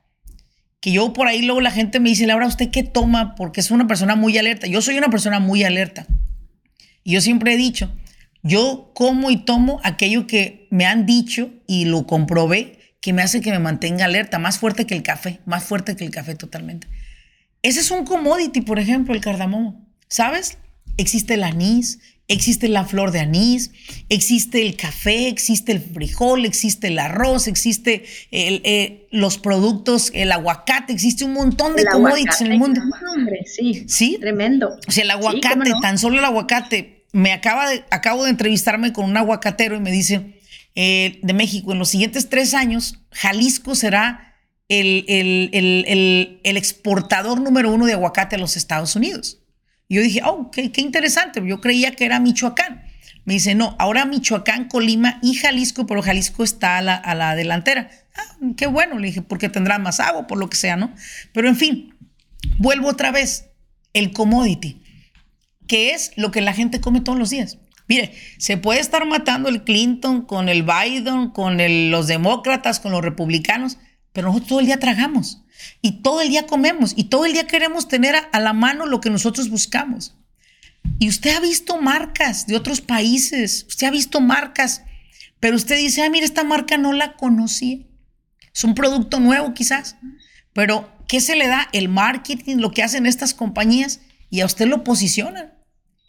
[0.79, 3.35] Que yo por ahí luego la gente me dice, Laura, ¿usted qué toma?
[3.35, 4.69] Porque es una persona muy alerta.
[4.69, 6.07] Yo soy una persona muy alerta.
[7.03, 7.91] Y yo siempre he dicho,
[8.45, 13.43] yo como y tomo aquello que me han dicho y lo comprobé que me hace
[13.43, 16.87] que me mantenga alerta, más fuerte que el café, más fuerte que el café totalmente.
[17.61, 19.87] Ese es un commodity, por ejemplo, el cardamomo.
[20.09, 20.57] ¿Sabes?
[20.97, 23.73] Existe el anís, existe la flor de anís,
[24.09, 30.95] existe el café, existe el frijol, existe el arroz, existe eh, los productos, el aguacate,
[30.95, 32.81] existe un montón de commodities en el mundo.
[33.45, 34.79] sí, sí, tremendo.
[34.89, 37.05] O sea, el aguacate, tan solo el aguacate.
[37.13, 40.41] Me acaba de, acabo de entrevistarme con un aguacatero y me dice
[40.75, 44.35] eh, de México, en los siguientes tres años, Jalisco será
[44.69, 49.45] el, el exportador número uno de aguacate a los Estados Unidos.
[49.89, 51.43] Y yo dije, oh, qué, interesante.
[51.47, 52.85] Yo creía que era Michoacán.
[53.25, 57.35] Me dice, no, ahora Michoacán, Colima y Jalisco, pero Jalisco está a la, a la
[57.37, 57.91] delantera.
[58.17, 60.95] Ah, qué bueno, le dije, porque tendrá más agua, por lo que sea, ¿no?
[61.33, 61.95] Pero en fin,
[62.59, 63.51] vuelvo otra vez.
[63.93, 64.83] El commodity,
[65.69, 67.59] que es lo que la gente come todos los días.
[67.87, 71.59] Mire, se puede estar matando el Clinton con el Biden, con
[71.91, 73.79] los demócratas, con los republicanos,
[74.13, 75.43] pero nosotros todo el día tragamos.
[75.83, 79.01] Y todo el día comemos y todo el día queremos tener a, la mano lo
[79.01, 80.17] que nosotros buscamos.
[80.99, 84.83] Y usted ha visto marcas de otros países, usted ha visto marcas,
[85.41, 87.79] pero usted dice, ah, mira, esta marca no la conocía.
[88.55, 89.97] Es un producto nuevo quizás,
[90.53, 91.69] pero ¿qué se le da?
[91.73, 95.53] El marketing, lo que hacen estas compañías y a usted lo posicionan.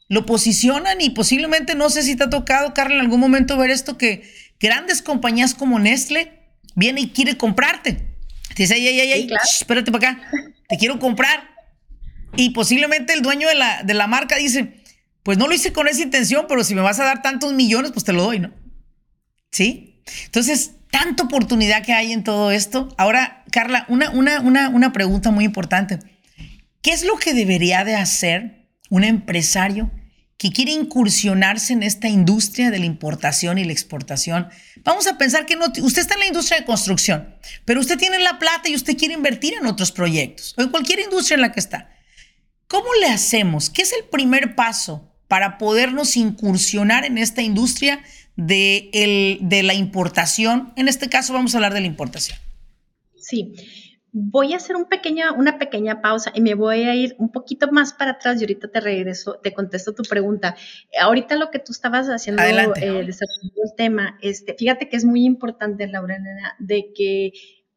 [0.08, 3.72] Lo posicionan y posiblemente, no sé si te ha tocado, Carla, en algún momento ver
[3.72, 4.24] esto, que
[4.60, 6.32] grandes compañías como Nestle
[6.76, 7.94] viene y quiere comprarte.
[8.56, 10.30] Te dice, ay, ay, ay, espérate para acá,
[10.70, 11.50] te quiero comprar.
[12.38, 14.84] Y posiblemente el dueño de la, de la marca dice,
[15.24, 17.92] pues no lo hice con esa intención, pero si me vas a dar tantos millones,
[17.92, 18.54] pues te lo doy, ¿no?
[19.52, 20.04] ¿Sí?
[20.26, 22.94] Entonces, tanta oportunidad que hay en todo esto.
[22.98, 26.00] Ahora, Carla, una, una, una, una pregunta muy importante.
[26.82, 29.92] ¿Qué es lo que debería de hacer un empresario
[30.38, 34.50] que quiere incursionarse en esta industria de la importación y la exportación,
[34.84, 38.20] vamos a pensar que no, usted está en la industria de construcción, pero usted tiene
[38.20, 41.52] la plata y usted quiere invertir en otros proyectos o en cualquier industria en la
[41.52, 41.90] que está.
[42.68, 43.70] ¿Cómo le hacemos?
[43.70, 48.04] ¿Qué es el primer paso para podernos incursionar en esta industria
[48.36, 50.74] de, de la importación?
[50.76, 52.38] En este caso vamos a hablar de la importación.
[53.16, 53.54] Sí,
[54.18, 57.70] voy a hacer un pequeña, una pequeña pausa y me voy a ir un poquito
[57.70, 60.56] más para atrás y ahorita te regreso, te contesto tu pregunta.
[61.02, 65.26] Ahorita lo que tú estabas haciendo, eh, desarrollando el tema, este, fíjate que es muy
[65.26, 66.18] importante, Laura,
[66.60, 67.34] de que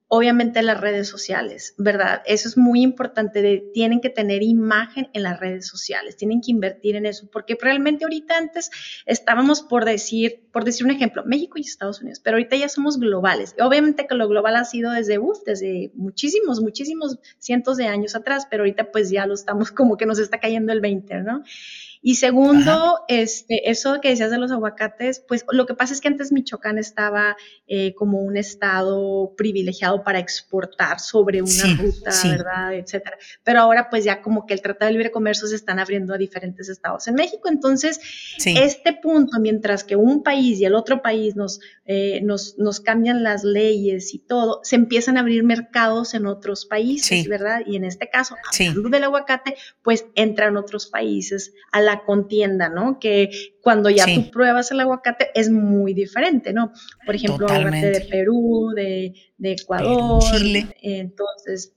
[0.09, 2.23] obviamente las redes sociales, ¿verdad?
[2.25, 6.97] Eso es muy importante, tienen que tener imagen en las redes sociales, tienen que invertir
[6.97, 8.71] en eso, porque realmente ahorita antes
[9.05, 12.99] estábamos por decir, por decir un ejemplo, México y Estados Unidos, pero ahorita ya somos
[12.99, 13.55] globales.
[13.61, 18.47] Obviamente que lo global ha sido desde, uf, desde muchísimos, muchísimos cientos de años atrás,
[18.51, 21.43] pero ahorita pues ya lo estamos como que nos está cayendo el 20, ¿no?
[22.03, 26.09] Y segundo, este, eso que decías de los aguacates, pues lo que pasa es que
[26.09, 32.75] antes Michoacán estaba eh, como un estado privilegiado para exportar sobre una ruta, ¿verdad?
[32.75, 33.19] Etcétera.
[33.43, 36.19] Pero ahora pues ya como que el Tratado de Libre Comercio se están abriendo a
[36.19, 37.49] diferentes estados en México.
[37.49, 38.01] Entonces,
[38.45, 43.23] este punto, mientras que un país y el otro país nos, eh, nos, nos cambian
[43.23, 47.63] las leyes y todo, se empiezan a abrir mercados en otros países, ¿verdad?
[47.67, 52.99] Y en este caso, hablando del aguacate, pues entran otros países a la contienda, ¿no?
[52.99, 56.73] Que cuando ya tú pruebas el aguacate es muy diferente, ¿no?
[57.05, 60.75] Por ejemplo, aguacate de Perú, de, Ecuador, Chile.
[60.83, 61.73] Entonces,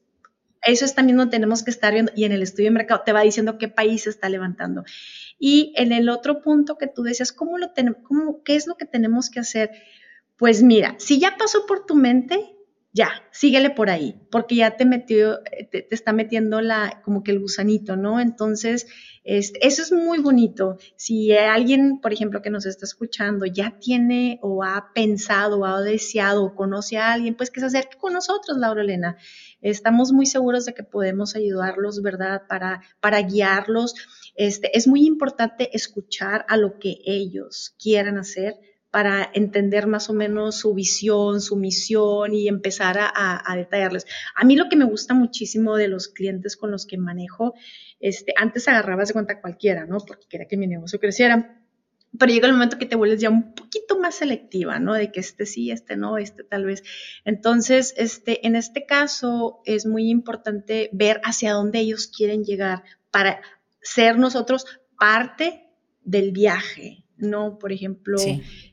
[0.63, 3.13] eso es también donde tenemos que estar viendo y en el estudio de mercado te
[3.13, 4.83] va diciendo qué país está levantando.
[5.39, 8.75] Y en el otro punto que tú decías, ¿cómo lo tenemos, cómo, ¿qué es lo
[8.75, 9.71] que tenemos que hacer?
[10.37, 12.55] Pues mira, si ya pasó por tu mente,
[12.93, 15.39] ya, síguele por ahí, porque ya te metió,
[15.71, 18.19] te, está metiendo la, como que el gusanito, ¿no?
[18.19, 18.87] Entonces,
[19.23, 20.77] eso es muy bonito.
[20.97, 25.81] Si alguien, por ejemplo, que nos está escuchando, ya tiene o ha pensado, o ha
[25.81, 29.15] deseado, o conoce a alguien, pues que se acerque con nosotros, Laura Elena.
[29.61, 32.43] Estamos muy seguros de que podemos ayudarlos, ¿verdad?
[32.49, 33.95] Para, para guiarlos.
[34.35, 38.55] Este, es muy importante escuchar a lo que ellos quieran hacer
[38.91, 44.05] para entender más o menos su visión, su misión y empezar a, detallarles.
[44.35, 47.53] A mí lo que me gusta muchísimo de los clientes con los que manejo,
[48.01, 49.99] este, antes agarrabas de cuenta cualquiera, ¿no?
[49.99, 51.57] Porque quería que mi negocio creciera.
[52.19, 54.93] Pero llega el momento que te vuelves ya un poquito más selectiva, ¿no?
[54.93, 56.83] De que este sí, este no, este tal vez.
[57.23, 63.41] Entonces, este, en este caso es muy importante ver hacia dónde ellos quieren llegar para
[63.81, 64.65] ser nosotros
[64.99, 65.69] parte
[66.03, 67.57] del viaje, ¿no?
[67.57, 68.17] Por ejemplo,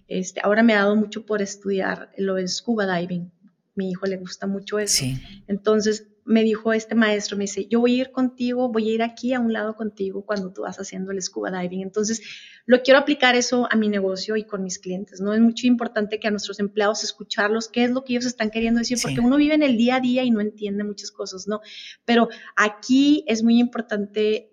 [0.08, 3.30] este, ahora me ha dado mucho por estudiar lo de scuba diving.
[3.74, 5.04] Mi hijo le gusta mucho eso.
[5.46, 9.02] Entonces me dijo este maestro, me dice, yo voy a ir contigo, voy a ir
[9.02, 11.80] aquí a un lado contigo cuando tú vas haciendo el scuba diving.
[11.80, 12.20] Entonces,
[12.66, 15.32] lo quiero aplicar eso a mi negocio y con mis clientes, ¿no?
[15.32, 18.78] Es mucho importante que a nuestros empleados escucharlos, qué es lo que ellos están queriendo
[18.78, 21.62] decir, porque uno vive en el día a día y no entiende muchas cosas, ¿no?
[22.04, 24.47] Pero aquí es muy importante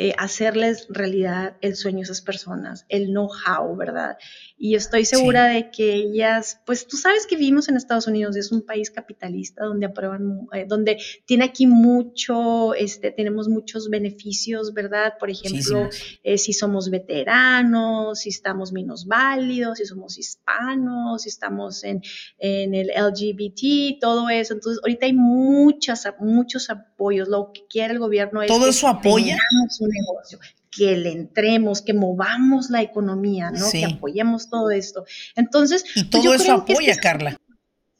[0.00, 4.16] eh, hacerles realidad el sueño a esas personas, el know-how, ¿verdad?
[4.56, 8.52] Y estoy segura de que ellas, pues tú sabes que vivimos en Estados Unidos, es
[8.52, 15.14] un país capitalista donde aprueban, eh, donde tiene aquí mucho, este, tenemos muchos beneficios, ¿verdad?
[15.18, 15.88] Por ejemplo,
[16.22, 22.02] eh, si somos veteranos, si estamos menos válidos, si somos hispanos, si estamos en,
[22.38, 24.54] en el LGBT, todo eso.
[24.54, 27.26] Entonces, ahorita hay muchas, muchos apoyos.
[27.26, 28.48] Lo que quiere el gobierno es...
[28.48, 29.36] ¿Todo eso apoya?
[29.88, 30.38] Negocio,
[30.70, 33.70] que le entremos, que movamos la economía, ¿no?
[33.70, 35.04] Que apoyemos todo esto.
[35.36, 37.36] Entonces, y pues, todo eso apoya, Carla.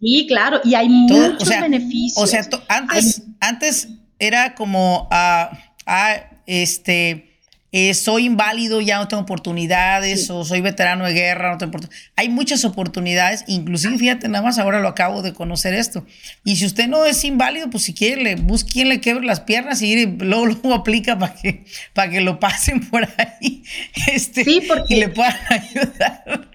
[0.01, 2.23] Sí, claro, y hay muchos beneficios.
[2.23, 7.28] O sea, antes, antes era como, a ah, ah, este,
[7.71, 12.13] eh, soy inválido, ya no tengo oportunidades, o soy veterano de guerra, no tengo oportunidades.
[12.17, 16.07] Hay muchas oportunidades, inclusive, fíjate, nada más ahora lo acabo de conocer esto.
[16.45, 19.41] Y si usted no es inválido, pues si quiere, le busque quien le quebre las
[19.41, 23.63] piernas y luego, luego aplica para que, para que lo pasen por ahí
[24.13, 26.49] este, sí, porque, y le puedan ayudar.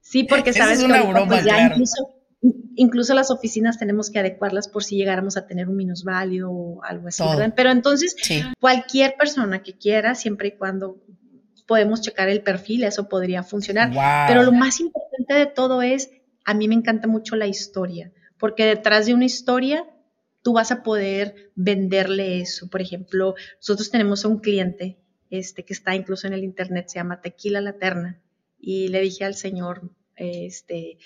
[0.00, 2.13] Sí, porque sabes es una que broma, pues, ya incluso
[2.76, 7.08] incluso las oficinas tenemos que adecuarlas por si llegáramos a tener un minusválido o algo
[7.08, 7.22] así,
[7.56, 8.16] Pero entonces,
[8.60, 10.98] cualquier persona que quiera, siempre y cuando
[11.66, 13.92] podemos checar el perfil, eso podría funcionar.
[14.28, 16.10] Pero lo más importante de todo es,
[16.44, 19.86] a mí me encanta mucho la historia, porque detrás de una historia
[20.42, 22.68] tú vas a poder venderle eso.
[22.68, 24.98] Por ejemplo, nosotros tenemos a un cliente
[25.30, 28.20] este, que está incluso en el internet, se llama Tequila Laterna,
[28.60, 30.98] y le dije al señor, este,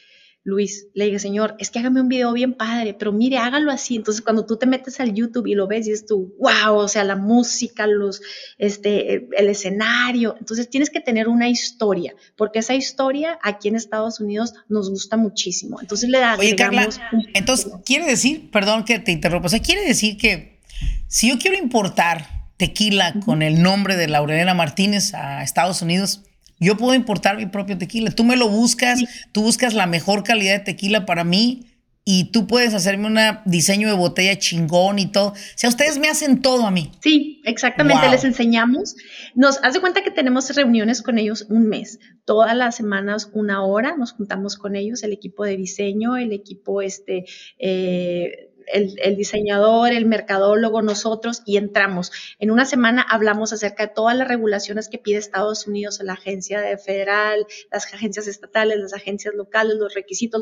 [0.49, 3.97] Luis, le dije, señor, es que hágame un video bien padre, pero mire, hágalo así.
[3.97, 6.89] Entonces, cuando tú te metes al YouTube y lo ves, y es tú, wow, o
[6.89, 8.23] sea, la música, los,
[8.57, 10.37] este, el escenario.
[10.39, 15.19] Entonces, tienes que tener una historia, porque esa historia aquí en Estados Unidos nos gusta
[15.19, 15.81] muchísimo.
[15.83, 16.37] Entonces, le da.
[16.39, 16.89] Oye, Carla,
[17.35, 20.61] entonces, quiere decir, perdón que te interrumpa, o sea, quiere decir que
[21.09, 26.23] si yo quiero importar tequila con el nombre de Laurelena Martínez a Estados Unidos,
[26.61, 28.11] yo puedo importar mi propio tequila.
[28.11, 29.01] Tú me lo buscas,
[29.33, 31.69] tú buscas la mejor calidad de tequila para mí
[32.11, 35.33] y tú puedes hacerme un diseño de botella chingón y todo.
[35.33, 36.91] O sea, ustedes me hacen todo a mí.
[37.03, 38.97] Sí, exactamente, les enseñamos.
[39.35, 41.99] Nos hace cuenta que tenemos reuniones con ellos un mes.
[42.25, 46.81] Todas las semanas, una hora, nos juntamos con ellos, el equipo de diseño, el equipo
[46.81, 47.27] este,
[47.59, 52.13] eh, el, diseñador, el mercadólogo, nosotros, y entramos.
[52.39, 56.61] En una semana hablamos acerca de todas las regulaciones que pide Estados Unidos, la agencia
[56.79, 60.41] federal, las agencias estatales, las agencias locales, los requisitos,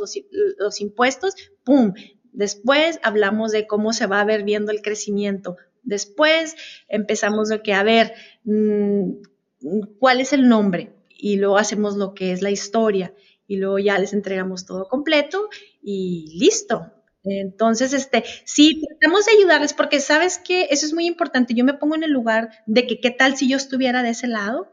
[0.59, 1.35] los, impuestos,
[1.65, 1.93] ¡pum!
[2.33, 5.57] Después hablamos de cómo se va a ver viendo el crecimiento.
[5.83, 6.55] Después
[6.89, 8.13] empezamos lo que, a ver,
[8.45, 9.13] mm,
[9.99, 10.93] ¿cuál es el nombre?
[11.09, 13.15] Y luego hacemos lo que es la historia
[13.47, 15.49] y luego ya les entregamos todo completo
[15.83, 16.93] y listo.
[17.27, 21.55] Entonces, este, sí, tratamos de ayudarles porque sabes que eso es muy importante.
[21.55, 24.29] Yo me pongo en el lugar de que qué tal si yo estuviera de ese
[24.29, 24.73] lado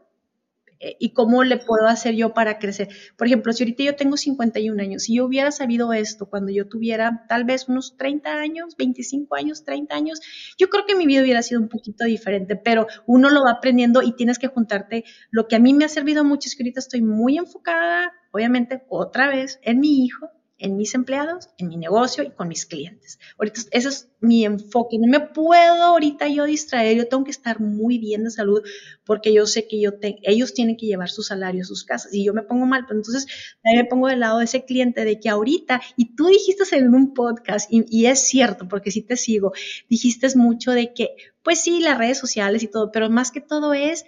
[0.78, 2.88] eh, y cómo le puedo hacer yo para crecer.
[3.16, 6.68] Por ejemplo, si ahorita yo tengo 51 años, si yo hubiera sabido esto cuando yo
[6.68, 10.20] tuviera tal vez unos 30 años, 25 años, 30 años,
[10.56, 14.02] yo creo que mi vida hubiera sido un poquito diferente, pero uno lo va aprendiendo
[14.02, 15.04] y tienes que juntarte.
[15.30, 18.84] Lo que a mí me ha servido mucho es que ahorita estoy muy enfocada, obviamente,
[18.88, 23.18] otra vez en mi hijo en mis empleados, en mi negocio y con mis clientes.
[23.38, 24.98] Ahorita ese es mi enfoque.
[24.98, 28.62] No me puedo ahorita yo distraer, yo tengo que estar muy bien de salud
[29.04, 29.90] porque yo sé que yo
[30.22, 33.26] ellos tienen que llevar su salario a sus casas y yo me pongo mal, entonces
[33.62, 36.94] también me pongo del lado de ese cliente de que ahorita, y tú dijiste en
[36.94, 39.52] un podcast, y, y es cierto, porque sí te sigo,
[39.88, 41.10] dijiste mucho de que,
[41.42, 44.04] pues sí, las redes sociales y todo, pero más que todo es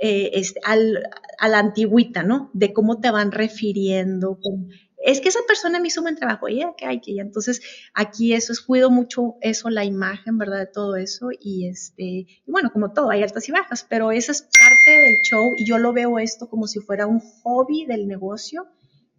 [0.00, 1.02] eh, este, al,
[1.38, 2.50] a la antigüita, ¿no?
[2.54, 4.38] De cómo te van refiriendo.
[5.04, 7.60] Es que esa persona me hizo un buen trabajo, y que hay que Entonces,
[7.94, 10.60] aquí eso es, cuido mucho eso, la imagen, ¿verdad?
[10.60, 11.28] De todo eso.
[11.40, 15.16] Y este, y bueno, como todo, hay altas y bajas, pero esa es parte del
[15.22, 18.68] show y yo lo veo esto como si fuera un hobby del negocio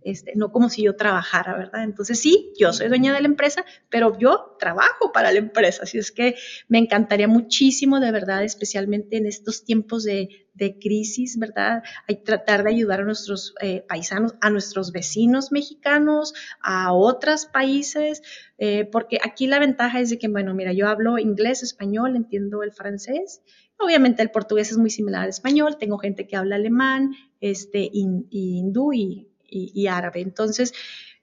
[0.03, 1.83] este, no como si yo trabajara, ¿verdad?
[1.83, 5.97] Entonces sí, yo soy dueña de la empresa, pero yo trabajo para la empresa, así
[5.97, 6.35] es que
[6.67, 10.47] me encantaría muchísimo, de verdad, especialmente en estos tiempos de,
[10.79, 11.81] crisis, ¿verdad?
[12.07, 18.21] Hay tratar de ayudar a nuestros eh, paisanos, a nuestros vecinos mexicanos, a otros países,
[18.59, 22.61] eh, porque aquí la ventaja es de que, bueno, mira, yo hablo inglés, español, entiendo
[22.61, 23.41] el francés,
[23.81, 28.93] Obviamente el portugués es muy similar al español, tengo gente que habla alemán, este, hindú
[28.93, 30.21] y y, árabe.
[30.21, 30.73] Entonces,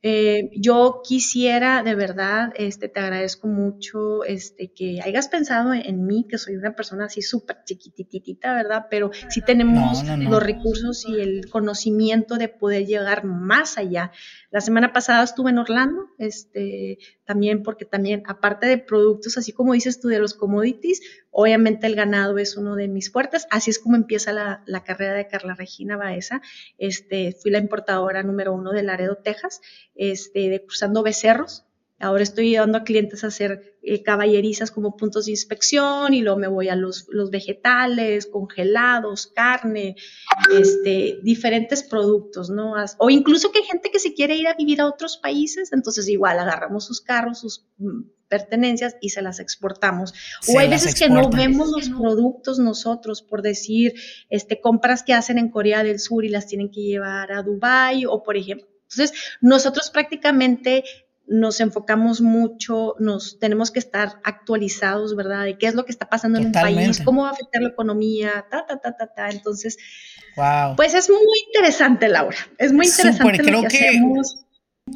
[0.00, 6.24] eh, yo quisiera, de verdad, este, te agradezco mucho este, que hayas pensado en, mí,
[6.28, 8.86] que soy una persona así súper chiquititita, ¿verdad?
[8.88, 14.12] Pero sí tenemos los recursos y el conocimiento de poder llegar más allá.
[14.50, 19.74] La semana pasada estuve en Orlando, este, también porque también, aparte de productos, así como
[19.74, 23.46] dices tú, de los commodities, obviamente el ganado es uno de mis fuertes.
[23.50, 26.40] Así es como empieza la, la carrera de Carla Regina Baeza.
[26.78, 29.60] Este, fui la importadora número uno de Laredo, Texas
[29.94, 31.67] este, de cruzando becerros.
[32.00, 36.38] Ahora estoy ayudando a clientes a hacer eh, caballerizas como puntos de inspección y luego
[36.38, 39.96] me voy a los, los vegetales, congelados, carne,
[40.54, 42.74] este, diferentes productos, ¿no?
[42.98, 46.08] O incluso que hay gente que se quiere ir a vivir a otros países, entonces
[46.08, 50.14] igual agarramos sus carros, sus mm, pertenencias y se las exportamos.
[50.46, 53.94] o hay veces que no vemos los productos nosotros, por decir,
[54.28, 58.06] este, compras que hacen en Corea del Sur y las tienen que llevar a Dubai
[58.06, 60.84] o por ejemplo, entonces, nosotros prácticamente
[61.28, 65.44] nos enfocamos mucho, nos tenemos que estar actualizados, ¿verdad?
[65.44, 67.68] De qué es lo que está pasando en el país, cómo va a afectar la
[67.68, 69.28] economía, ta, ta, ta, ta, ta.
[69.28, 69.76] Entonces,
[70.76, 72.36] pues es muy interesante, Laura.
[72.58, 73.38] Es muy interesante.
[73.38, 74.00] creo que,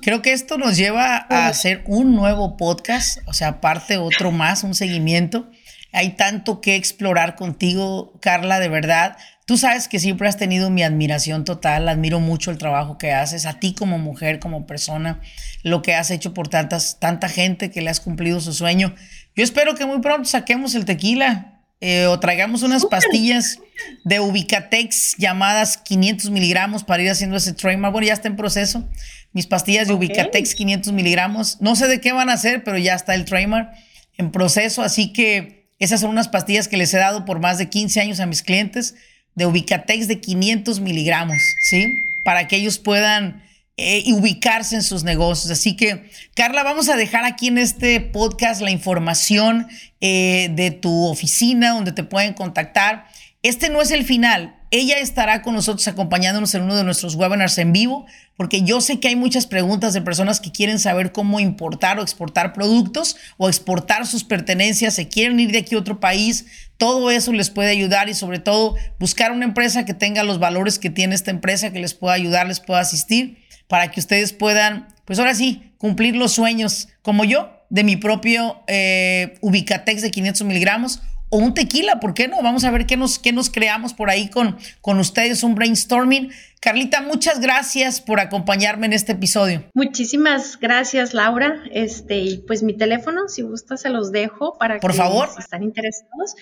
[0.00, 4.64] Creo que esto nos lleva a hacer un nuevo podcast, o sea, aparte otro más,
[4.64, 5.50] un seguimiento.
[5.92, 9.18] Hay tanto que explorar contigo, Carla, de verdad.
[9.52, 13.44] Tú sabes que siempre has tenido mi admiración total, admiro mucho el trabajo que haces,
[13.44, 15.20] a ti como mujer, como persona,
[15.62, 18.94] lo que has hecho por tantas, tanta gente que le has cumplido su sueño.
[19.36, 23.58] Yo espero que muy pronto saquemos el tequila eh, o traigamos unas pastillas
[24.04, 27.92] de Ubicatex llamadas 500 miligramos para ir haciendo ese trademark.
[27.92, 28.88] Bueno, ya está en proceso.
[29.34, 31.60] Mis pastillas de Ubicatex 500 miligramos.
[31.60, 33.70] No sé de qué van a hacer, pero ya está el trademark
[34.16, 34.80] en proceso.
[34.80, 38.18] Así que esas son unas pastillas que les he dado por más de 15 años
[38.18, 38.94] a mis clientes
[39.34, 41.94] de Ubicatex de 500 miligramos, ¿sí?
[42.24, 43.42] Para que ellos puedan
[43.78, 45.50] eh, ubicarse en sus negocios.
[45.50, 49.66] Así que, Carla, vamos a dejar aquí en este podcast la información
[50.00, 53.06] eh, de tu oficina donde te pueden contactar.
[53.42, 54.54] Este no es el final.
[54.70, 59.00] Ella estará con nosotros acompañándonos en uno de nuestros webinars en vivo, porque yo sé
[59.00, 63.48] que hay muchas preguntas de personas que quieren saber cómo importar o exportar productos o
[63.48, 66.46] exportar sus pertenencias, se quieren ir de aquí a otro país.
[66.76, 70.78] Todo eso les puede ayudar y sobre todo buscar una empresa que tenga los valores
[70.78, 74.86] que tiene esta empresa, que les pueda ayudar, les pueda asistir, para que ustedes puedan,
[75.04, 80.46] pues ahora sí, cumplir los sueños, como yo, de mi propio eh, Ubicatex de 500
[80.46, 81.02] miligramos
[81.34, 82.42] o un tequila, ¿por qué no?
[82.42, 86.30] Vamos a ver qué nos, qué nos creamos por ahí con, con ustedes, un brainstorming.
[86.60, 89.64] Carlita, muchas gracias por acompañarme en este episodio.
[89.72, 91.62] Muchísimas gracias, Laura.
[91.72, 95.30] Este, pues mi teléfono, si gusta, se los dejo para por favor.
[95.34, 96.34] si están interesados.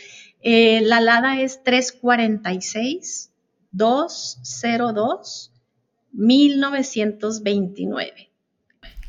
[0.42, 3.30] Eh, la LADA es 346
[3.70, 5.52] 202
[6.12, 8.30] 1929.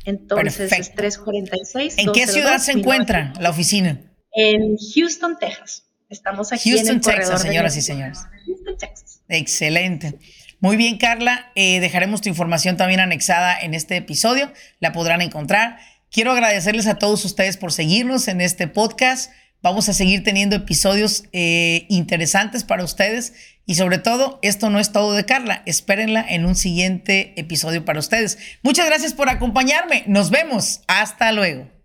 [0.04, 1.94] Entonces es 346.
[1.98, 4.11] ¿En qué ciudad se encuentra la oficina?
[4.32, 5.84] En Houston, Texas.
[6.08, 8.18] Estamos aquí Houston, en el Texas, señoras y señores.
[8.46, 9.22] Houston, Texas.
[9.28, 10.18] Excelente.
[10.60, 11.50] Muy bien, Carla.
[11.54, 14.52] Eh, dejaremos tu información también anexada en este episodio.
[14.78, 15.78] La podrán encontrar.
[16.10, 19.32] Quiero agradecerles a todos ustedes por seguirnos en este podcast.
[19.62, 23.32] Vamos a seguir teniendo episodios eh, interesantes para ustedes.
[23.64, 25.62] Y sobre todo, esto no es todo de Carla.
[25.66, 28.38] Espérenla en un siguiente episodio para ustedes.
[28.62, 30.04] Muchas gracias por acompañarme.
[30.06, 30.82] Nos vemos.
[30.86, 31.81] Hasta luego.